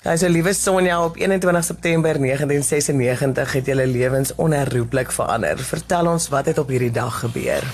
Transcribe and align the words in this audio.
Hy 0.00 0.14
sê 0.16 0.30
liewe 0.32 0.54
Sonja 0.56 0.94
op 1.04 1.18
21 1.20 1.64
September 1.64 2.16
1996 2.16 3.50
het 3.52 3.66
julle 3.68 3.84
lewens 3.84 4.30
onherroepelik 4.40 5.10
verander. 5.12 5.58
Vertel 5.60 6.06
ons 6.08 6.30
wat 6.32 6.46
het 6.48 6.58
op 6.58 6.70
hierdie 6.72 6.92
dag 6.94 7.18
gebeur. 7.20 7.66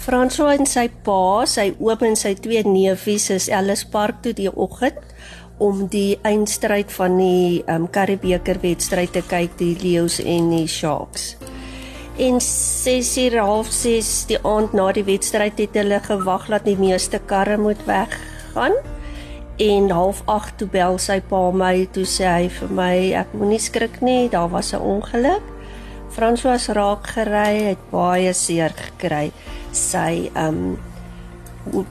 François 0.00 0.54
en 0.56 0.64
sy 0.64 0.86
pa, 1.04 1.44
sy 1.44 1.74
oom 1.76 2.06
en 2.08 2.16
sy 2.16 2.32
twee 2.40 2.62
neefies 2.64 3.28
is 3.34 3.50
Ellis 3.52 3.82
Park 3.84 4.22
toe 4.24 4.32
die 4.32 4.48
oggend 4.48 4.96
om 5.60 5.82
die 5.92 6.16
eindstryd 6.24 6.88
van 6.96 7.18
die 7.20 7.60
um, 7.68 7.84
Karibeker 7.92 8.56
wedstryd 8.62 9.12
te 9.12 9.20
kyk, 9.20 9.58
die 9.60 9.74
Lions 9.82 10.22
en 10.24 10.48
die 10.54 10.64
Sharks. 10.64 11.34
En 12.16 12.40
6:30 12.40 14.24
die 14.32 14.40
aand 14.40 14.72
na 14.72 14.88
die 14.96 15.04
wedstryd 15.04 15.60
het 15.60 15.76
hulle 15.76 16.00
gewag 16.08 16.48
dat 16.48 16.64
die 16.64 16.78
meeste 16.80 17.20
karre 17.20 17.60
moet 17.60 17.84
weggaan. 17.84 18.80
En 19.60 19.90
half 19.90 20.22
8 20.24 20.56
toe 20.56 20.68
bel 20.72 20.94
sy 20.98 21.18
pa 21.28 21.40
my, 21.52 21.84
toe 21.92 22.06
sê 22.08 22.24
hy 22.24 22.46
vir 22.48 22.70
my 22.72 22.94
ek 23.20 23.34
moenie 23.36 23.60
skrik 23.60 23.98
nie, 24.00 24.28
daar 24.32 24.48
was 24.48 24.72
'n 24.72 24.80
ongeluk. 24.80 25.44
François 26.10 26.72
raak 26.72 27.06
gery, 27.06 27.68
het 27.68 27.82
baie 27.90 28.32
seer 28.32 28.72
gekry. 28.72 29.32
Sy 29.72 30.30
um 30.34 30.78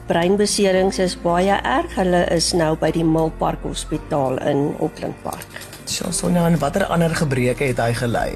breinbeserings 0.06 0.98
is 0.98 1.16
baie 1.22 1.60
erg. 1.62 1.94
Hulle 1.94 2.26
is 2.34 2.52
nou 2.52 2.76
by 2.76 2.90
die 2.90 3.04
Milpark 3.04 3.62
Hospitaal 3.62 4.38
in 4.38 4.74
Auckland 4.80 5.22
Park. 5.22 5.46
Sjoe, 5.86 6.12
Sonja, 6.12 6.46
en 6.46 6.58
watter 6.58 6.84
ander 6.86 7.14
gebreke 7.14 7.64
het 7.64 7.78
hy 7.78 7.92
gely? 7.94 8.30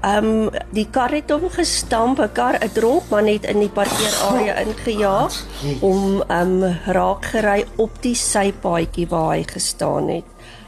Ehm 0.00 0.24
um, 0.24 0.50
die 0.72 0.86
kar 0.90 1.12
het 1.12 1.30
hom 1.30 1.50
gestamp, 1.52 2.20
'n 2.20 2.32
kar, 2.32 2.56
'n 2.56 2.72
dronk 2.72 3.08
man 3.10 3.26
het 3.26 3.44
in 3.44 3.60
die 3.60 3.68
parkeerarea 3.68 4.54
ingejaag 4.64 5.34
om 5.80 6.22
ehm 6.22 6.62
um, 6.62 6.78
raak 6.86 7.24
gery 7.24 7.66
op 7.76 8.02
die 8.02 8.14
sypaadjie 8.14 9.08
waar 9.08 9.36
hy 9.36 9.44
gestaan 9.44 10.08
het. 10.08 10.24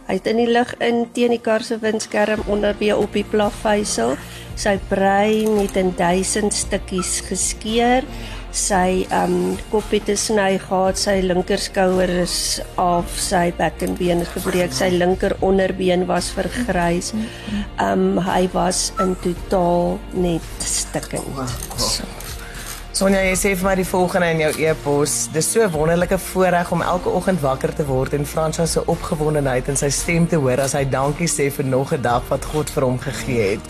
Hy 0.06 0.18
het 0.18 0.26
in 0.26 0.36
die 0.36 0.50
lug 0.50 0.74
in 0.78 1.06
teen 1.12 1.30
die 1.30 1.40
kar 1.40 1.62
se 1.62 1.78
windskerm 1.78 2.42
onder 2.46 2.74
weer 2.78 2.98
op 2.98 3.12
die 3.12 3.24
plaveisel. 3.24 4.16
Sy 4.54 4.78
brein 4.88 5.58
het 5.62 5.76
in 5.76 5.94
duisend 5.96 6.54
stukkies 6.54 7.20
geskeur 7.28 8.04
sy 8.52 9.06
um 9.16 9.56
kop 9.72 9.90
het 9.90 10.08
'n 10.08 10.16
sny 10.16 10.58
gehad, 10.58 10.96
sy 10.98 11.20
linkerskouer 11.24 12.10
is 12.22 12.60
af, 12.76 13.08
sy 13.16 13.52
bekkenbeen 13.56 14.20
is 14.20 14.28
gebreek, 14.28 14.72
sy 14.72 14.90
linker 14.90 15.36
onderbeen 15.40 16.06
was 16.06 16.30
vergrys. 16.30 17.12
Um 17.80 18.18
hy 18.18 18.48
was 18.52 18.92
in 19.00 19.16
totaal 19.22 19.98
net 20.12 20.42
stikkend. 20.58 21.24
Sonja, 22.92 23.22
jy 23.24 23.36
sê 23.40 23.50
vir 23.56 23.64
my 23.64 23.72
die 23.78 23.86
volgende 23.88 24.26
in 24.34 24.40
jou 24.42 24.50
e-pos. 24.66 25.12
Dis 25.32 25.46
so 25.54 25.64
wonderlike 25.72 26.18
voorreg 26.20 26.74
om 26.76 26.82
elke 26.84 27.08
oggend 27.08 27.40
wakker 27.40 27.72
te 27.72 27.86
word 27.88 28.12
en 28.12 28.28
Franswa 28.28 28.66
se 28.68 28.82
opgewondenheid 28.84 29.70
in 29.72 29.80
sy 29.80 29.88
stem 29.88 30.26
te 30.28 30.36
hoor 30.36 30.60
as 30.60 30.74
hy 30.76 30.82
dankie 30.92 31.30
sê 31.30 31.48
vir 31.56 31.64
nog 31.64 31.94
'n 31.96 32.02
dag 32.04 32.28
wat 32.28 32.44
God 32.52 32.68
vir 32.68 32.84
hom 32.84 32.98
gegee 33.00 33.56
het 33.56 33.64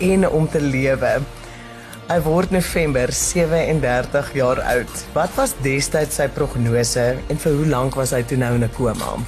en 0.00 0.24
om 0.24 0.48
te 0.48 0.60
lewe. 0.60 1.20
Hy 2.08 2.20
word 2.24 2.50
November 2.50 3.12
37 3.12 4.32
jaar 4.32 4.60
oud. 4.60 5.04
Wat 5.12 5.36
was 5.36 5.54
destyds 5.60 6.16
sy 6.16 6.28
prognose 6.28 7.18
en 7.28 7.36
vir 7.36 7.52
hoe 7.52 7.66
lank 7.66 7.94
was 7.94 8.12
hy 8.12 8.22
toe 8.22 8.38
nou 8.38 8.54
in 8.54 8.64
'n 8.64 8.72
koma? 8.72 9.20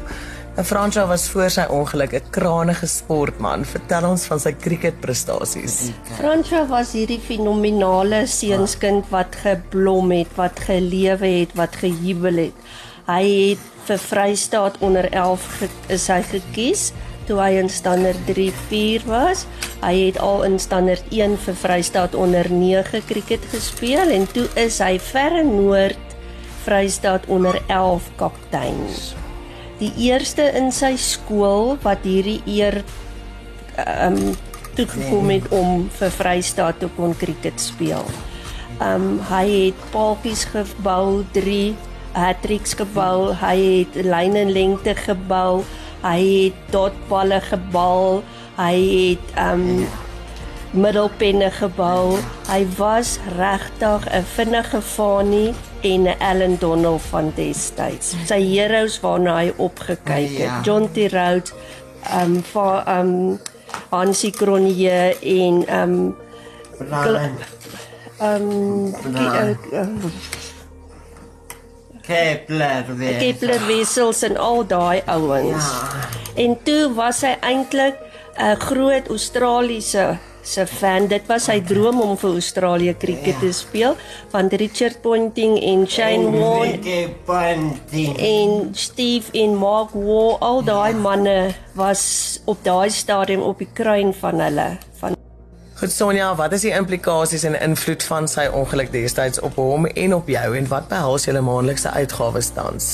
En 0.58 0.66
Fransjo 0.66 1.06
was 1.06 1.30
voor 1.30 1.52
sy 1.54 1.68
ongeluk 1.70 2.14
'n 2.14 2.30
kranige 2.32 2.88
sportman. 2.88 3.66
Vertel 3.66 4.10
ons 4.10 4.26
van 4.26 4.40
sy 4.40 4.54
cricketprestasies. 4.54 5.92
Fransjo 6.18 6.66
was 6.66 6.92
hierdie 6.92 7.20
fenominale 7.20 8.26
seunskind 8.26 9.06
wat 9.10 9.36
geblom 9.36 10.12
het, 10.12 10.28
wat 10.36 10.60
gelewe 10.60 11.28
het, 11.28 11.54
wat 11.54 11.76
gejubel 11.76 12.36
het. 12.36 12.54
Hy 13.08 13.24
het 13.24 13.68
vir 13.88 14.00
Vrystaat 14.04 14.78
onder 14.84 15.06
11 15.16 15.44
ge 15.60 15.68
is 15.96 16.08
hy 16.12 16.20
gekies 16.28 16.90
toe 17.28 17.38
hy 17.40 17.58
in 17.60 17.70
standaard 17.72 18.20
3-4 18.28 19.06
was. 19.08 19.46
Hy 19.84 19.94
het 20.08 20.20
al 20.24 20.44
in 20.48 20.58
standaard 20.60 21.08
1 21.12 21.38
vir 21.44 21.56
Vrystaat 21.60 22.16
onder 22.16 22.48
9 22.52 23.04
kriket 23.08 23.44
gespeel 23.52 24.12
en 24.16 24.28
toe 24.32 24.48
is 24.60 24.80
hy 24.84 24.98
verre 25.12 25.44
noord 25.48 26.16
Vrystaat 26.66 27.28
onder 27.32 27.60
11 27.68 28.12
kaptein. 28.20 28.80
Die 29.80 29.94
eerste 30.08 30.50
in 30.58 30.72
sy 30.76 30.96
skool 31.00 31.78
wat 31.84 32.04
hierdie 32.08 32.42
eer 32.48 32.82
ehm 33.78 34.20
um, 34.20 34.36
toegekom 34.78 35.32
het 35.34 35.46
om 35.58 35.88
vir 35.90 36.12
Vrystaat 36.14 36.80
te 36.84 36.90
kon 36.96 37.16
kriket 37.18 37.60
speel. 37.62 38.04
Ehm 38.78 39.08
um, 39.08 39.20
hy 39.32 39.46
het 39.48 39.86
paaltjies 39.96 40.44
gebou, 40.52 41.24
3 41.34 41.76
hat-tricks 42.18 42.74
gebou, 42.80 43.34
hy 43.42 43.56
het 43.86 43.98
lyne 44.06 44.42
en 44.48 44.52
lengte 44.52 44.96
gebou. 44.96 45.64
Hy 46.02 46.20
het 46.22 46.60
dotballe 46.74 47.40
gebal. 47.46 48.22
Hy 48.58 48.76
het 48.78 49.34
um 49.42 49.88
middelpenne 50.78 51.50
gebou. 51.52 52.18
Hy 52.50 52.62
was 52.78 53.18
regtig 53.38 54.08
'n 54.12 54.24
vinnige 54.36 54.82
fanie 54.82 55.54
en 55.82 56.02
'n 56.04 56.20
Ellen 56.20 56.58
Donald 56.60 57.02
van 57.02 57.32
destyds. 57.36 58.16
Sy 58.26 58.42
heroes 58.42 59.00
waarna 59.00 59.38
hy 59.38 59.54
opgekyk 59.58 60.30
het, 60.30 60.38
ja. 60.38 60.62
John 60.64 60.90
T. 60.94 60.98
Rhodes, 61.12 61.54
um 62.22 62.44
vir 62.44 62.84
um 62.88 63.40
Hansie 63.90 64.32
Cronje 64.32 65.16
en 65.22 65.66
um 65.82 66.16
um 68.20 68.94
Kepler 72.08 72.86
weer. 72.96 73.20
Kepler 73.20 73.66
wissels 73.68 74.24
en 74.24 74.38
al 74.38 74.64
daai 74.68 75.02
ouens. 75.06 75.72
Ja. 75.72 76.08
En 76.36 76.58
toe 76.64 76.94
was 76.96 77.22
hy 77.26 77.36
eintlik 77.42 77.96
'n 78.38 78.56
groot 78.62 79.10
Australiese 79.10 80.18
se 80.48 80.66
fan. 80.66 81.08
Dit 81.08 81.28
was 81.28 81.48
sy 81.50 81.60
droom 81.62 82.00
om 82.02 82.16
vir 82.20 82.38
Australië 82.40 82.94
kriket 83.00 83.36
ja. 83.36 83.40
te 83.42 83.52
speel 83.52 83.98
van 84.32 84.48
Richard 84.48 85.02
Ponting 85.04 85.58
en 85.60 85.86
Shane 85.88 86.32
Warne. 87.26 87.76
En 88.18 88.70
Steve 88.72 89.32
en 89.34 89.56
Mark 89.56 89.92
Waugh, 89.94 90.40
al 90.40 90.64
daai 90.64 90.94
ja. 90.94 91.02
manne 91.02 91.38
was 91.74 92.40
op 92.46 92.64
daai 92.64 92.90
stadium 92.90 93.42
op 93.42 93.60
die 93.60 93.72
kruin 93.74 94.14
van 94.14 94.40
hulle 94.40 94.78
van 95.02 95.18
Goed 95.78 95.92
Sonja, 95.94 96.32
wat 96.34 96.56
is 96.58 96.64
die 96.66 96.72
implikasies 96.74 97.44
en 97.46 97.54
invloed 97.62 98.02
van 98.10 98.26
sy 98.26 98.48
ongeluk 98.50 98.88
destyds 98.90 99.38
op 99.46 99.60
hom 99.62 99.84
en 99.86 100.16
op 100.16 100.30
jou 100.34 100.48
en 100.58 100.70
wat 100.72 100.88
behels 100.90 101.28
julle 101.28 101.44
maandelikse 101.46 101.92
uitgawes 101.94 102.50
tans? 102.56 102.88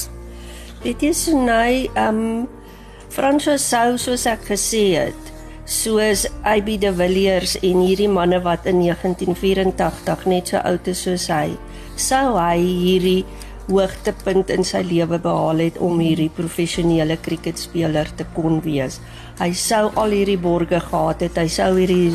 Dit 0.83 1.05
is 1.07 1.21
nou 1.31 1.69
ehm 1.93 2.19
um, 2.25 2.49
Francois 3.13 3.63
sou 3.69 3.95
soos 4.01 4.25
ek 4.27 4.43
gesê 4.49 4.81
het, 4.97 5.31
soos 5.63 6.25
AB 6.43 6.73
de 6.81 6.91
Villiers 6.97 7.55
en 7.61 7.85
hierdie 7.85 8.09
manne 8.11 8.41
wat 8.43 8.67
in 8.67 8.81
1984 8.83 10.27
net 10.27 10.51
so 10.51 10.59
oud 10.67 10.91
is 10.91 11.05
soos 11.07 11.29
hy, 11.31 11.55
sou 11.95 12.35
hy 12.35 12.59
hierdie 12.59 13.21
hoogtepunt 13.69 14.51
in 14.51 14.67
sy 14.67 14.81
lewe 14.83 15.21
behaal 15.23 15.63
het 15.63 15.79
om 15.79 16.01
hierdie 16.03 16.29
professionele 16.35 17.15
kriketspeler 17.23 18.11
te 18.17 18.27
kon 18.35 18.59
wees. 18.65 18.99
Hy 19.39 19.53
sou 19.55 19.85
al 19.99 20.15
hierdie 20.17 20.39
borge 20.41 20.83
gehad 20.83 21.23
het, 21.23 21.39
hy 21.39 21.47
sou 21.47 21.71
hierdie 21.77 22.11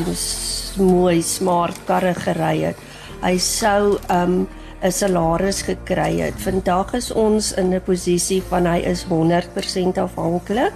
mooi 0.77 1.21
smart 1.21 1.77
karre 1.85 2.13
gery 2.13 2.61
het. 2.61 2.77
Hy 3.21 3.37
sou 3.37 3.97
um 4.09 4.47
'n 4.81 4.91
salaris 4.91 5.61
gekry 5.61 6.19
het. 6.19 6.33
Vandag 6.39 6.93
is 6.93 7.11
ons 7.11 7.51
in 7.53 7.73
'n 7.73 7.81
posisie 7.81 8.41
van 8.49 8.65
hy 8.65 8.79
is 8.79 9.03
100% 9.03 9.97
afhanklik. 9.97 10.73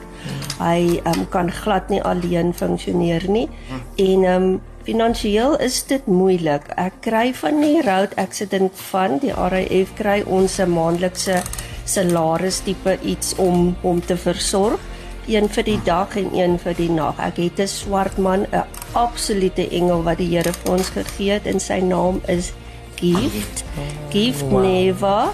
Hy 0.59 1.01
um 1.05 1.29
kan 1.29 1.51
glad 1.51 1.89
nie 1.89 2.01
alleen 2.01 2.53
funksioneer 2.53 3.29
nie 3.29 3.49
en 3.97 4.23
um 4.23 4.61
Finansieel 4.83 5.55
is 5.63 5.77
dit 5.87 6.07
moeilik. 6.11 6.65
Ek 6.75 6.97
kry 7.05 7.29
van 7.39 7.61
die 7.63 7.79
Road 7.85 8.17
Accident 8.19 8.75
Fund, 8.75 9.21
die 9.23 9.31
RAF 9.31 9.93
kry 9.95 10.23
ons 10.27 10.59
'n 10.59 10.73
maandelikse 10.73 11.39
salaris 11.85 12.59
tipe 12.59 12.97
iets 13.01 13.35
om 13.37 13.77
om 13.81 14.01
te 14.01 14.17
versorg, 14.17 14.79
een 15.27 15.49
vir 15.49 15.63
die 15.63 15.79
dag 15.83 16.15
en 16.15 16.29
een 16.35 16.57
vir 16.59 16.75
die 16.77 16.89
nag. 16.91 17.19
Ek 17.19 17.37
het 17.37 17.59
'n 17.59 17.67
swart 17.67 18.17
man, 18.17 18.45
'n 18.51 18.63
absolute 18.93 19.69
engel 19.69 20.03
wat 20.03 20.17
die 20.17 20.37
Here 20.37 20.53
vir 20.53 20.71
ons 20.71 20.89
gegee 20.89 21.31
het 21.31 21.45
en 21.45 21.59
sy 21.59 21.79
naam 21.79 22.21
is 22.27 22.53
Gift. 22.95 23.63
Gift 24.09 24.41
wow. 24.41 24.61
Neva 24.61 25.33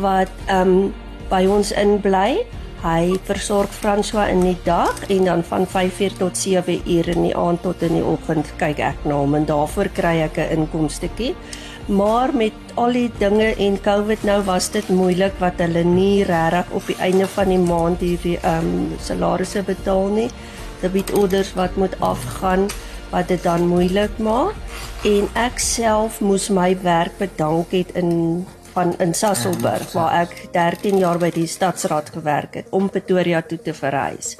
wat 0.00 0.30
ehm 0.46 0.68
um, 0.68 0.94
by 1.28 1.46
ons 1.46 1.72
inbly. 1.72 2.46
Hy 2.82 3.14
versorg 3.28 3.70
François 3.70 4.24
in 4.32 4.40
die 4.42 4.56
dag 4.66 5.04
en 5.06 5.28
dan 5.28 5.44
van 5.46 5.66
5:00 5.66 6.16
tot 6.18 6.38
7:00 6.38 7.12
in 7.14 7.22
die 7.22 7.36
aand 7.36 7.62
tot 7.62 7.82
in 7.82 7.94
die 7.94 8.04
oggend 8.04 8.48
kyk 8.58 8.78
ek 8.78 9.04
na 9.04 9.14
hom 9.14 9.34
en 9.34 9.44
daarvoor 9.46 9.88
kry 9.94 10.16
ek 10.22 10.38
'n 10.38 10.50
inkomstetjie. 10.56 11.34
Maar 11.86 12.34
met 12.34 12.52
al 12.74 12.92
die 12.92 13.10
dinge 13.18 13.54
en 13.54 13.80
COVID 13.80 14.22
nou 14.22 14.42
was 14.42 14.70
dit 14.70 14.88
moeilik 14.88 15.32
wat 15.38 15.58
hulle 15.58 15.84
nie 15.84 16.24
regtig 16.24 16.70
op 16.72 16.86
die 16.86 16.98
einde 16.98 17.26
van 17.26 17.48
die 17.48 17.58
maand 17.58 18.00
hierdie 18.00 18.38
ehm 18.42 18.66
um, 18.66 18.96
salarisse 18.98 19.62
betaal 19.62 20.08
nie. 20.08 20.30
Debit 20.80 21.12
orders 21.12 21.54
wat 21.54 21.76
moet 21.76 22.00
afgaan 22.00 22.66
wat 23.10 23.28
dit 23.28 23.42
dan 23.42 23.66
moeilik 23.66 24.18
maak 24.18 24.54
en 25.04 25.28
ek 25.34 25.58
self 25.58 26.20
moes 26.20 26.48
my 26.48 26.76
werk 26.82 27.18
bedank 27.18 27.70
het 27.70 27.94
in 27.94 28.46
van 28.74 28.94
in 29.02 29.14
Sasolburg 29.14 29.92
waar 29.96 30.22
ek 30.22 30.36
13 30.54 30.98
jaar 31.00 31.20
by 31.20 31.30
die 31.34 31.48
stadsraad 31.48 32.12
gewerk 32.14 32.60
het 32.60 32.70
om 32.70 32.90
Pretoria 32.90 33.42
toe 33.42 33.58
te 33.62 33.74
verhuis. 33.76 34.36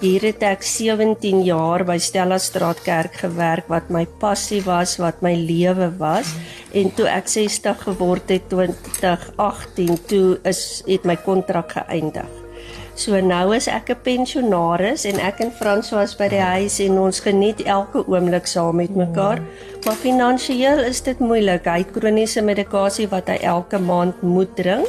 Hier 0.00 0.26
het 0.28 0.42
ek 0.44 0.64
17 0.66 1.40
jaar 1.46 1.86
by 1.88 1.96
Stella 1.96 2.36
Straat 2.36 2.82
Kerk 2.84 3.16
gewerk 3.22 3.70
wat 3.72 3.88
my 3.88 4.04
passie 4.20 4.60
was, 4.66 4.98
wat 5.00 5.22
my 5.24 5.32
lewe 5.32 5.88
was 5.96 6.34
en 6.76 6.92
toe 6.92 7.08
ek 7.08 7.32
60 7.32 7.86
geword 7.88 8.28
het 8.34 8.50
2018 8.52 10.02
toe 10.10 10.26
is 10.44 10.82
het 10.84 11.08
my 11.08 11.16
kontrak 11.24 11.78
geëindig. 11.78 12.45
So 12.96 13.18
nou 13.20 13.52
is 13.52 13.66
ek 13.68 13.90
'n 13.92 14.00
pensionaris 14.02 15.04
en 15.04 15.20
ek 15.20 15.40
en 15.44 15.50
Frans 15.52 15.90
was 15.92 16.14
by 16.16 16.28
die 16.32 16.40
huis 16.40 16.80
en 16.80 16.96
ons 16.98 17.20
geniet 17.20 17.60
elke 17.68 18.00
oomblik 18.08 18.46
saam 18.48 18.76
met 18.76 18.96
mekaar. 18.96 19.42
Maar 19.84 19.98
finansiëel 20.00 20.80
is 20.88 21.02
dit 21.02 21.18
moeilik. 21.20 21.68
Hy 21.68 21.84
het 21.84 21.92
kroniese 21.92 22.40
medikasie 22.40 23.08
wat 23.08 23.28
hy 23.28 23.36
elke 23.42 23.78
maand 23.78 24.22
moet 24.22 24.56
drink. 24.56 24.88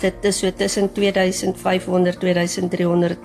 Dit 0.00 0.14
is 0.22 0.38
so 0.38 0.50
tussen 0.50 0.92
2500 0.92 2.20
2300 2.20 3.16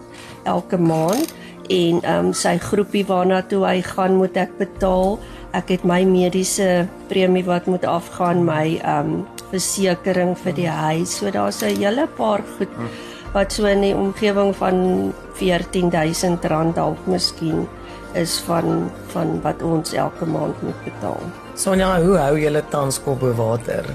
elke 0.46 0.78
maand 0.78 1.34
en 1.70 2.00
ehm 2.02 2.26
um, 2.26 2.34
sy 2.34 2.58
groepie 2.58 3.06
waarna 3.06 3.42
toe 3.42 3.66
hy 3.68 3.82
gaan 3.82 4.16
moet 4.16 4.38
ek 4.38 4.58
betaal. 4.58 5.20
Ek 5.52 5.70
het 5.70 5.84
my 5.84 6.06
mediese 6.06 6.88
premie 7.10 7.44
wat 7.44 7.68
moet 7.68 7.84
afgaan, 7.84 8.46
my 8.46 8.80
ehm 8.80 9.00
um, 9.00 9.28
versekerings 9.52 10.40
vir 10.40 10.54
die 10.54 10.70
huis. 10.70 11.18
So 11.18 11.32
daar's 11.32 11.62
'n 11.62 11.76
hele 11.76 12.08
paar 12.08 12.40
goed. 12.58 12.72
Hmm 12.78 13.11
wat 13.34 13.54
so 13.54 13.66
in 13.66 13.82
die 13.82 13.96
omgewing 13.96 14.56
van 14.56 15.14
14000 15.40 16.46
rand 16.52 16.76
dalk 16.76 17.06
miskien 17.08 17.68
is 18.14 18.40
van 18.48 18.92
van 19.14 19.40
wat 19.42 19.62
ons 19.64 19.94
elke 19.94 20.26
maand 20.26 20.62
moet 20.62 20.84
betaal. 20.84 21.22
Sonja, 21.56 21.94
hoe 22.04 22.18
hou 22.18 22.40
julle 22.40 22.64
tans 22.70 23.00
kop 23.04 23.20
bo 23.20 23.34
water? 23.34 23.88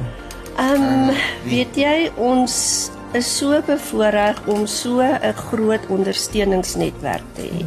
Ehm 0.56 0.82
um, 0.82 1.16
weet 1.44 1.76
jy 1.76 2.10
ons 2.16 2.54
is 3.12 3.28
so 3.38 3.60
bevoorreg 3.66 4.40
om 4.46 4.66
so 4.66 5.00
'n 5.00 5.34
groot 5.50 5.84
ondersteuningsnetwerk 5.88 7.28
te 7.34 7.42
hê. 7.42 7.64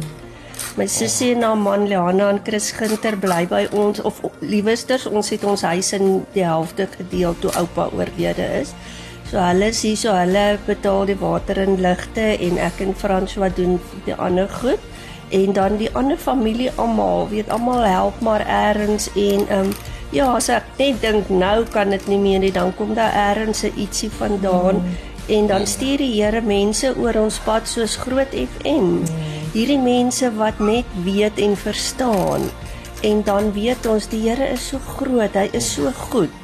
My 0.76 0.86
sussie 0.86 1.34
en 1.34 1.42
haar 1.42 1.58
man 1.58 1.88
Leana 1.88 2.28
en 2.30 2.40
Chris 2.44 2.70
Ginter 2.72 3.16
bly 3.18 3.46
by 3.46 3.66
ons 3.72 4.00
of 4.00 4.20
liewesters 4.38 5.06
ons 5.06 5.30
het 5.30 5.44
ons 5.44 5.62
huis 5.62 5.92
in 5.92 6.26
die 6.32 6.44
helfte 6.44 6.86
gedeel 6.96 7.34
toe 7.38 7.50
oupa 7.58 7.88
oorlede 7.92 8.46
is. 8.60 8.74
So 9.30 9.38
hulle 9.38 9.68
is 9.70 9.80
hier 9.86 9.96
so 9.96 10.10
hulle 10.10 10.58
betaal 10.66 11.04
die 11.06 11.18
water 11.20 11.60
en 11.62 11.76
ligte 11.78 12.24
en 12.46 12.56
ek 12.58 12.80
en 12.82 12.96
François 12.98 13.50
doen 13.54 13.76
die 14.06 14.16
ander 14.18 14.48
goed 14.60 14.82
en 15.30 15.52
dan 15.54 15.76
die 15.78 15.90
ander 15.94 16.18
familie 16.18 16.72
almal 16.82 17.28
weet 17.30 17.52
almal 17.54 17.84
help 17.86 18.18
maar 18.26 18.42
eers 18.42 19.06
en 19.14 19.46
ehm 19.46 19.68
um, 19.68 19.70
ja 20.10 20.26
as 20.34 20.48
ek 20.50 20.66
net 20.80 20.98
dink 21.04 21.30
nou 21.30 21.62
kan 21.70 21.94
dit 21.94 22.08
nie 22.10 22.18
meer 22.18 22.42
nie 22.42 22.50
dan 22.50 22.74
kom 22.74 22.96
daar 22.98 23.14
eers 23.14 23.62
'n 23.62 23.78
ietsie 23.84 24.10
vandaan 24.10 24.82
mm. 24.82 24.98
en 25.36 25.46
dan 25.46 25.66
stuur 25.66 26.02
die 26.02 26.14
Here 26.18 26.42
mense 26.42 26.90
oor 26.96 27.14
ons 27.22 27.38
pad 27.38 27.68
soos 27.68 27.96
Groot 27.96 28.34
FM. 28.34 28.90
Mm. 28.98 29.06
Hierdie 29.54 29.78
mense 29.78 30.34
wat 30.42 30.58
net 30.58 30.86
weet 31.04 31.38
en 31.38 31.56
verstaan 31.56 32.50
en 33.02 33.22
dan 33.22 33.52
weet 33.52 33.86
ons 33.86 34.08
die 34.08 34.26
Here 34.26 34.52
is 34.52 34.68
so 34.68 34.78
groot, 34.78 35.34
hy 35.34 35.48
is 35.52 35.74
so 35.74 35.90
goed. 36.10 36.39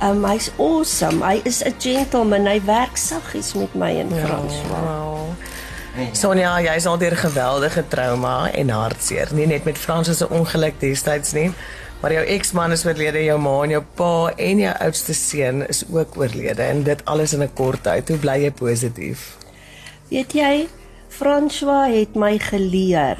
Um 0.00 0.24
hy's 0.24 0.50
awesome. 0.56 1.20
Hy 1.20 1.42
is 1.44 1.62
'n 1.62 1.74
gentleman. 1.78 2.46
Hy 2.46 2.60
werk 2.64 2.96
saggies 2.96 3.52
met 3.54 3.74
my 3.74 3.92
en 4.00 4.08
ja, 4.08 4.26
Frans. 4.26 4.54
Wow. 4.68 5.36
Sonja, 6.12 6.54
jy 6.62 6.74
is 6.78 6.86
al 6.86 6.98
deur 6.98 7.16
geweldige 7.18 7.82
trauma 7.88 8.50
en 8.56 8.70
hartseer, 8.70 9.32
nie 9.34 9.46
net 9.50 9.66
met 9.66 9.78
Frans 9.78 10.08
se 10.16 10.28
ongeluk 10.28 10.78
destyds 10.80 11.34
nie, 11.34 11.50
maar 12.00 12.14
jou 12.14 12.22
eksman 12.24 12.72
is 12.72 12.84
oorlede, 12.86 13.24
jou 13.26 13.36
ma 13.42 13.56
en 13.64 13.74
jou 13.74 13.82
pa 13.98 14.30
en 14.36 14.62
jou 14.62 14.74
oudste 14.86 15.16
seun 15.18 15.66
is 15.68 15.82
ook 15.90 16.16
oorlede 16.16 16.62
en 16.62 16.84
dit 16.86 17.04
alles 17.04 17.34
in 17.34 17.42
'n 17.42 17.52
kort 17.54 17.82
tyd. 17.82 18.08
Hoe 18.08 18.18
bly 18.18 18.38
jy 18.44 18.50
positief? 18.50 19.36
Weet 20.08 20.32
jy, 20.32 20.68
François 21.08 21.90
het 21.90 22.14
my 22.14 22.38
geleer 22.38 23.18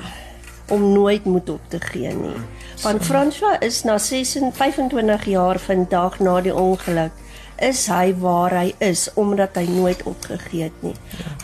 om 0.71 0.93
nooit 0.93 1.25
moed 1.25 1.51
op 1.51 1.61
te 1.69 1.81
gee 1.81 2.13
nie. 2.15 2.37
Want 2.83 3.05
François 3.05 3.59
is 3.61 3.83
na 3.83 3.99
25 3.99 5.25
jaar 5.25 5.59
vandag 5.59 6.19
na 6.19 6.41
die 6.41 6.55
ongeluk 6.55 7.13
is 7.61 7.83
hy 7.93 8.15
waar 8.17 8.55
hy 8.57 8.71
is 8.81 9.09
omdat 9.21 9.59
hy 9.61 9.67
nooit 9.69 10.01
opgegee 10.09 10.71
het 10.71 10.85
nie. 10.85 10.95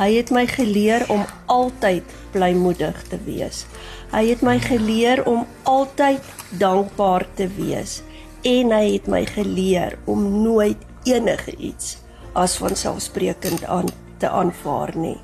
Hy 0.00 0.08
het 0.16 0.32
my 0.32 0.46
geleer 0.48 1.04
om 1.12 1.26
altyd 1.52 2.16
blymoedig 2.32 3.02
te 3.10 3.20
wees. 3.26 3.66
Hy 4.14 4.24
het 4.30 4.42
my 4.46 4.56
geleer 4.64 5.24
om 5.28 5.44
altyd 5.68 6.24
dankbaar 6.56 7.26
te 7.36 7.50
wees 7.58 8.00
en 8.46 8.72
hy 8.72 8.96
het 8.96 9.10
my 9.10 9.24
geleer 9.28 9.98
om 10.06 10.24
nooit 10.42 10.80
enige 11.04 11.56
iets 11.56 11.98
as 12.32 12.56
vanselfsprekend 12.60 13.64
aan 13.64 13.90
te 14.18 14.28
aanvaar 14.30 14.94
nie 14.96 15.18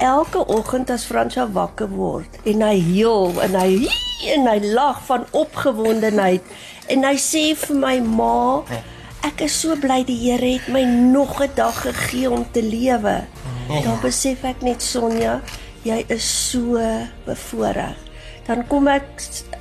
elke 0.00 0.44
oggend 0.48 0.90
as 0.90 1.04
Fransja 1.08 1.46
wakker 1.52 1.90
word 1.92 2.40
en 2.48 2.64
hy 2.64 2.76
heel 2.80 3.36
en 3.44 3.58
hy 3.60 3.88
en 4.34 4.48
hy 4.48 4.58
lag 4.74 5.00
van 5.08 5.26
opgewondenheid 5.36 6.42
en 6.92 7.04
hy 7.04 7.16
sê 7.20 7.44
vir 7.56 7.76
my 7.76 7.98
ma 8.04 8.40
ek 9.26 9.44
is 9.44 9.56
so 9.62 9.76
bly 9.76 10.00
die 10.08 10.16
Here 10.20 10.54
het 10.56 10.68
my 10.72 10.82
nog 10.84 11.40
'n 11.40 11.52
dag 11.54 11.76
gegee 11.82 12.30
om 12.30 12.44
te 12.52 12.62
lewe. 12.62 13.24
Dan 13.68 14.00
besef 14.02 14.44
ek 14.44 14.62
net 14.62 14.82
Sonja, 14.82 15.40
jy 15.82 16.04
is 16.08 16.50
so 16.50 16.80
bevoorreg. 17.24 17.96
Dan 18.46 18.66
kom 18.66 18.88
ek 18.88 19.04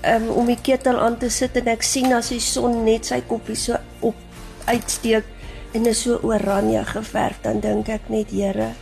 um, 0.03 0.29
om 0.29 0.46
die 0.46 0.58
ketel 0.62 1.00
aan 1.00 1.17
te 1.17 1.29
sit 1.29 1.55
en 1.58 1.67
ek 1.67 1.84
sien 1.84 2.13
as 2.13 2.29
die 2.29 2.39
son 2.39 2.84
net 2.84 3.05
sy 3.05 3.22
koppie 3.22 3.55
so 3.55 3.77
op 4.00 4.15
uitsteek 4.65 5.24
en 5.74 5.86
is 5.86 6.01
so 6.01 6.19
oranje 6.24 6.84
geverf, 6.86 7.38
dan 7.41 7.60
dink 7.60 7.89
ek 7.89 8.10
net 8.10 8.31
Here, 8.31 8.74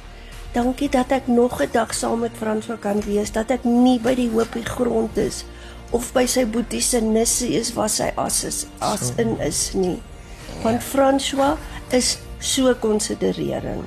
Dankie 0.57 0.89
dat 0.89 1.11
ek 1.13 1.27
nog 1.27 1.61
'n 1.61 1.69
dag 1.71 1.93
saam 1.93 2.19
met 2.19 2.31
François 2.41 2.79
kan 2.79 3.01
wees, 3.01 3.31
dat 3.31 3.49
ek 3.49 3.63
nie 3.63 3.99
by 3.99 4.15
die 4.15 4.29
hoopie 4.29 4.65
grond 4.65 5.17
is 5.17 5.45
of 5.91 6.13
by 6.13 6.25
sy 6.25 6.45
boetie 6.45 6.81
se 6.81 6.99
nissie 7.01 7.53
is 7.59 7.73
waar 7.73 7.89
sy 7.89 8.09
as 8.15 8.43
is 8.43 8.65
as 8.79 9.11
in 9.17 9.39
is 9.39 9.73
nie. 9.73 10.01
Want 10.63 10.81
François 10.83 11.57
is 11.89 12.17
so 12.39 12.73
konsidererend. 12.73 13.85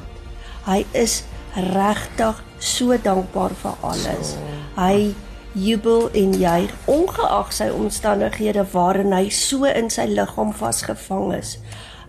Hy 0.64 0.86
is 0.92 1.24
regtig 1.54 2.44
so 2.58 2.96
dankbaar 2.96 3.50
vir 3.62 3.74
alles. 3.80 4.36
Hy 4.76 5.14
jubel 5.52 6.10
en 6.12 6.38
juig 6.38 6.70
ongeag 6.86 7.52
sy 7.52 7.68
omstandighede 7.74 8.64
waarin 8.72 9.12
hy 9.12 9.28
so 9.28 9.64
in 9.64 9.90
sy 9.90 10.06
liggaam 10.06 10.54
vasgevang 10.54 11.34
is. 11.34 11.58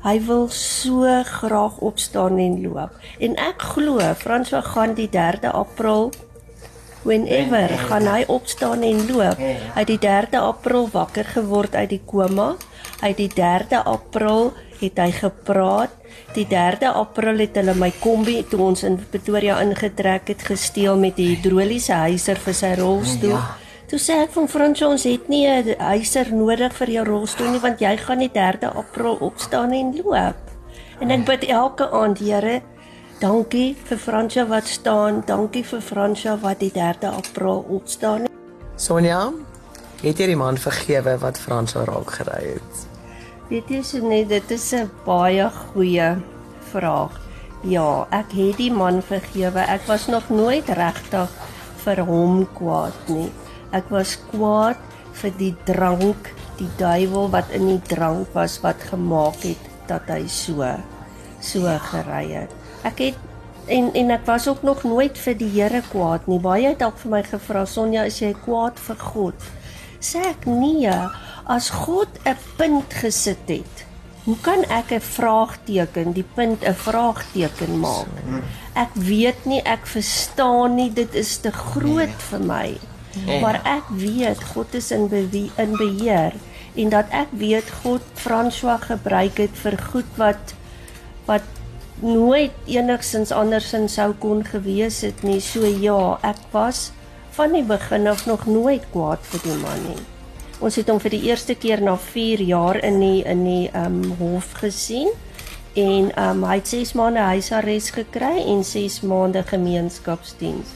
Hy 0.02 0.18
wil 0.26 0.48
so 0.50 1.06
graag 1.24 1.78
opstaan 1.78 2.40
en 2.42 2.58
loop. 2.64 2.98
En 3.22 3.38
ek 3.38 3.62
glo 3.76 4.02
Franswa 4.18 4.64
gaan 4.66 4.96
die 4.98 5.10
3de 5.14 5.52
April 5.54 6.10
whenever 7.04 7.70
gaan 7.90 8.08
hy 8.10 8.24
opstaan 8.30 8.82
en 8.86 9.06
loop. 9.10 9.38
Hy 9.38 9.78
het 9.78 9.90
die 9.90 10.02
3de 10.02 10.42
April 10.42 10.90
wakker 10.94 11.30
geword 11.36 11.78
uit 11.78 11.90
die 11.94 12.02
koma. 12.06 12.56
Hy 13.02 13.14
die 13.18 13.30
3de 13.30 13.84
April 13.86 14.54
het 14.82 14.98
hy 14.98 15.10
gepraat. 15.14 15.94
Die 16.36 16.48
3de 16.50 16.90
April 16.98 17.46
het 17.46 17.58
hulle 17.62 17.78
my 17.78 17.92
kombi 18.02 18.40
toe 18.50 18.62
ons 18.72 18.86
in 18.88 18.98
Pretoria 18.98 19.60
ingetrek 19.62 20.34
het 20.34 20.46
gesteel 20.50 20.98
met 20.98 21.18
die 21.20 21.36
hidroliese 21.36 22.02
huiser 22.08 22.42
vir 22.42 22.58
sy 22.58 22.74
rolstoel. 22.82 23.38
Ja. 23.38 23.61
Toe 23.92 24.00
sê 24.00 24.16
ek 24.24 24.30
van 24.32 24.46
Frans 24.48 24.80
ons 24.88 25.04
het 25.04 25.26
nie 25.28 25.48
'n 25.48 25.76
huiser 25.76 26.32
nodig 26.32 26.72
vir 26.74 26.90
jou 26.90 27.04
rolstoel 27.06 27.50
nie 27.52 27.60
want 27.60 27.80
jy 27.80 27.98
gaan 27.98 28.20
die 28.20 28.32
3de 28.32 28.70
April 28.72 29.18
opstaan 29.20 29.72
en 29.72 29.92
loop. 30.04 30.40
En 31.02 31.12
ek 31.12 31.26
bid 31.26 31.44
elke 31.44 31.92
aand, 31.92 32.20
Here, 32.20 32.62
dankie 33.20 33.76
vir 33.84 33.98
Fransja 33.98 34.46
wat 34.48 34.68
staan, 34.68 35.24
dankie 35.26 35.64
vir 35.64 35.82
Fransja 35.82 36.38
wat 36.40 36.60
die 36.60 36.72
3de 36.72 37.08
April 37.08 37.66
opstaan. 37.70 38.28
Sonja, 38.78 39.32
Het 40.02 40.18
jy 40.18 40.26
die 40.32 40.36
man 40.36 40.58
vergewe 40.58 41.18
wat 41.22 41.38
Franswa 41.38 41.84
raak 41.84 42.12
gery 42.12 42.54
het? 42.54 42.88
Weet 43.50 43.70
jy 43.70 43.84
so 43.84 44.00
net 44.08 44.30
dit 44.30 44.52
is 44.52 44.74
'n 44.74 44.90
baie 45.06 45.50
goeie 45.50 46.16
vraag. 46.72 47.20
Ja, 47.64 48.08
ek 48.12 48.32
het 48.32 48.58
die 48.58 48.72
man 48.72 49.02
vergewe. 49.02 49.60
Ek 49.60 49.82
was 49.88 50.08
nog 50.08 50.30
nooit 50.30 50.66
regtig 50.70 51.30
vir 51.84 52.06
hom 52.06 52.48
kwaad 52.54 53.08
nie. 53.08 53.30
Ek 53.72 53.88
was 53.90 54.18
kwaad 54.32 54.80
vir 55.22 55.34
die 55.40 55.54
drank, 55.68 56.32
die 56.60 56.70
duiwel 56.80 57.30
wat 57.34 57.52
in 57.56 57.68
die 57.70 57.84
drank 57.88 58.34
was 58.36 58.60
wat 58.64 58.82
gemaak 58.92 59.40
het 59.46 59.70
dat 59.88 60.08
hy 60.12 60.26
so 60.28 60.68
so 61.42 61.72
gery 61.92 62.26
het. 62.36 62.52
Ek 62.88 63.00
het 63.02 63.72
en 63.72 63.92
en 63.98 64.12
ek 64.14 64.26
was 64.28 64.48
ook 64.52 64.64
nog 64.68 64.84
nooit 64.84 65.18
vir 65.18 65.38
die 65.38 65.50
Here 65.56 65.82
kwaad 65.92 66.28
nie. 66.28 66.40
Baie 66.42 66.68
het 66.70 66.82
dalk 66.82 67.00
vir 67.02 67.12
my 67.16 67.24
gevra, 67.26 67.66
Sonja, 67.66 68.06
is 68.10 68.20
jy 68.22 68.34
kwaad 68.46 68.80
vir 68.80 69.00
God? 69.00 69.48
Sê 70.02 70.22
ek 70.32 70.46
nee, 70.50 70.92
as 71.46 71.70
God 71.70 72.10
'n 72.26 72.38
punt 72.58 72.94
gesit 72.94 73.48
het, 73.48 73.86
hoe 74.26 74.38
kan 74.42 74.64
ek 74.70 74.92
'n 74.92 75.02
vraagteken, 75.02 76.14
die 76.14 76.28
punt 76.36 76.64
'n 76.64 76.74
vraagteken 76.74 77.80
maak? 77.80 78.10
Ek 78.76 78.94
weet 78.96 79.46
nie, 79.46 79.62
ek 79.62 79.86
verstaan 79.86 80.76
nie, 80.76 80.90
dit 80.94 81.14
is 81.16 81.38
te 81.38 81.52
groot 81.52 82.18
vir 82.30 82.40
my. 82.40 82.78
Maar 83.42 83.60
ek 83.68 83.90
weet 84.00 84.44
God 84.54 84.74
is 84.78 84.92
in 84.92 85.10
bewe 85.12 85.50
in 85.60 85.76
beheer 85.76 86.36
en 86.80 86.92
dat 86.94 87.12
ek 87.12 87.34
weet 87.36 87.68
God 87.84 88.06
François 88.16 88.80
gebruik 88.86 89.42
het 89.44 89.58
vir 89.64 89.76
goed 89.92 90.12
wat 90.20 90.56
wat 91.28 91.44
nooit 92.02 92.56
enigsins 92.66 93.34
andersins 93.36 93.98
sou 94.00 94.14
kon 94.20 94.42
gewees 94.46 95.02
het 95.06 95.22
nie. 95.24 95.40
So 95.44 95.68
ja, 95.68 96.18
ek 96.26 96.40
was 96.56 96.90
van 97.36 97.54
die 97.56 97.66
begin 97.68 98.08
af 98.08 98.26
nog 98.26 98.48
nooit 98.48 98.88
kwaad 98.92 99.22
vir 99.32 99.44
die 99.46 99.58
man 99.62 99.84
nie. 99.90 100.00
Ons 100.62 100.78
het 100.78 100.90
hom 100.90 101.00
vir 101.02 101.16
die 101.16 101.24
eerste 101.30 101.56
keer 101.58 101.82
na 101.82 101.96
4 101.98 102.42
jaar 102.46 102.80
in 102.86 103.00
die 103.02 103.22
in 103.28 103.44
die 103.46 103.68
ehm 103.74 104.02
um, 104.02 104.16
hof 104.20 104.54
gesien 104.62 105.12
en 105.76 106.12
ehm 106.12 106.42
um, 106.42 106.44
hy 106.50 106.58
het 106.60 106.68
6 106.74 106.94
maande 107.00 107.24
huisarrest 107.34 107.94
gekry 107.96 108.44
en 108.46 108.64
6 108.64 109.02
maande 109.02 109.44
gemeenskapsdiens. 109.44 110.74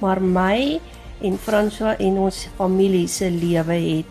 Maar 0.00 0.20
my 0.22 0.80
en 1.22 1.38
François 1.38 1.96
en 1.98 2.18
ons 2.18 2.48
familie 2.56 3.08
se 3.08 3.30
lewe 3.30 3.72
het 3.72 4.06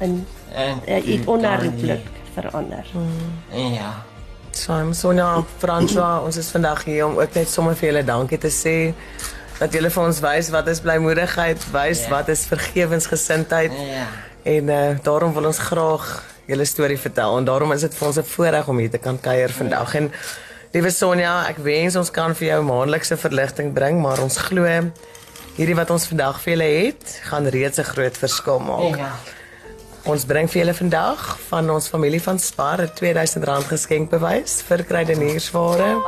in 0.00 0.26
En 0.54 0.80
uh, 0.88 1.04
het 1.04 1.26
onherroepelik 1.26 2.06
verander. 2.34 2.86
Ja. 3.52 4.02
Saam 4.50 4.92
Sonja 4.92 5.44
François, 5.58 6.22
ons 6.24 6.36
is 6.36 6.48
vandag 6.50 6.84
hier 6.84 7.06
om 7.06 7.18
ook 7.18 7.34
net 7.34 7.48
sommer 7.48 7.76
vir 7.76 7.88
julle 7.90 8.04
dankie 8.04 8.38
te 8.38 8.48
sê 8.50 8.94
dat 9.58 9.72
julle 9.74 9.90
vir 9.90 10.04
ons 10.04 10.20
wys 10.24 10.48
wat 10.54 10.66
is 10.72 10.80
blymoedigheid, 10.80 11.66
wys 11.72 12.04
Ja. 12.06 12.08
wat 12.10 12.28
is 12.28 12.46
vergewensgesindheid 12.46 13.72
Ja. 13.72 14.06
en 14.42 14.68
uh, 14.68 14.96
daarom 15.02 15.32
wil 15.34 15.44
ons 15.46 15.58
graag 15.58 16.24
julle 16.46 16.64
storie 16.64 16.98
vertel 16.98 17.38
en 17.38 17.44
daarom 17.44 17.72
is 17.72 17.80
dit 17.80 17.94
vir 17.94 18.06
ons 18.08 18.18
'n 18.18 18.22
voorreg 18.24 18.68
om 18.68 18.78
hier 18.78 18.90
te 18.90 18.98
kan 18.98 19.20
kuier 19.20 19.50
vandag. 19.50 19.94
En 19.94 20.10
liewe 20.72 20.90
Sonja, 20.90 21.46
ek 21.48 21.58
wens 21.58 21.96
ons 21.96 22.10
kan 22.10 22.34
vir 22.34 22.48
jou 22.48 22.62
maandelikse 22.64 23.16
verligting 23.16 23.72
bring, 23.72 24.00
maar 24.00 24.20
ons 24.22 24.36
glo 24.36 24.64
hierdie 25.58 25.76
wat 25.78 25.90
ons 25.90 26.06
vandag 26.06 26.38
vir 26.44 26.54
julle 26.54 26.70
het, 26.86 27.18
gaan 27.26 27.46
reeds 27.50 27.78
'n 27.78 27.90
groot 27.90 28.16
verskil 28.16 28.60
maak. 28.60 28.96
Ja. 28.96 29.12
Ons 30.06 30.24
bring 30.24 30.48
vir 30.48 30.62
julle 30.62 30.74
vandag 30.74 31.38
van 31.50 31.70
ons 31.70 31.88
familie 31.88 32.20
van 32.22 32.38
Spar 32.38 32.80
'n 32.80 32.88
R2000 32.88 33.66
geskenkbewys 33.68 34.62
vir 34.62 34.84
kruideniersware 34.84 36.00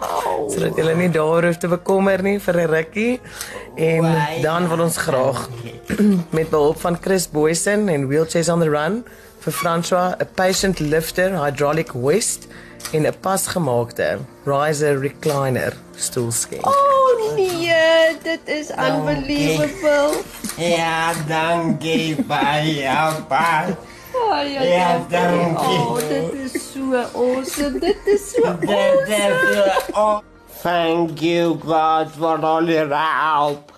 sodat 0.49 0.77
julle 0.77 0.95
nie 0.97 1.11
daar 1.11 1.45
hoef 1.45 1.59
te 1.59 1.69
bekommer 1.69 2.23
nie 2.23 2.39
vir 2.39 2.55
'n 2.57 2.71
rukkie. 2.71 3.21
En 3.77 4.03
Baie 4.03 4.43
dan 4.43 4.69
wil 4.69 4.81
ons 4.81 4.97
graag 4.97 5.49
met 6.39 6.51
behulp 6.51 6.81
van 6.81 6.97
Chris 7.01 7.29
Boysen 7.29 7.89
en 7.89 8.09
Wheelchairs 8.09 8.49
on 8.49 8.61
the 8.61 8.71
Run 8.71 9.05
vir 9.41 9.53
François 9.53 10.15
'n 10.19 10.29
patient 10.35 10.79
lifter 10.79 11.31
hydraulic 11.45 11.91
hoist 11.91 12.47
en 12.93 13.07
'n 13.07 13.15
pasgemaakte 13.21 14.19
riser 14.45 15.01
recliner 15.01 15.73
stoel 15.97 16.33
skenk. 16.33 16.67
Oh 16.67 16.90
dit 18.23 18.41
is 18.45 18.71
unbelievable. 18.71 20.23
Ja, 20.57 21.13
dankie 21.29 22.25
baie 22.25 22.89
baie. 23.29 23.77
Baie 24.13 24.69
Ja, 24.69 24.99
dankie. 25.09 25.09
dankie. 25.09 25.79
Oh, 25.79 25.99
dit 25.99 26.33
is 26.33 26.73
so 26.73 26.95
awesome. 27.15 27.79
Dit 27.81 28.07
is 28.07 28.31
so 28.31 28.43
awesome. 28.43 29.07
that, 29.07 29.89
oh, 29.95 30.21
thank 30.63 31.21
you 31.21 31.55
God 31.65 32.11
for 32.11 32.45
all 32.45 32.69
your 32.69 32.89
help. 32.89 33.73